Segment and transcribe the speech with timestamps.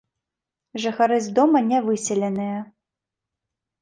[0.85, 2.59] Жыхары з дома не выселеныя.